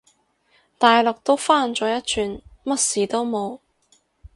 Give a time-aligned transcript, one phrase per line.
[0.79, 3.59] 大陸都返咗一轉，乜事都冇